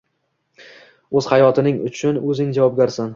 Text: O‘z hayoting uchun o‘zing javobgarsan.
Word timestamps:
O‘z 1.21 1.29
hayoting 1.33 1.79
uchun 1.91 2.17
o‘zing 2.31 2.51
javobgarsan. 2.59 3.07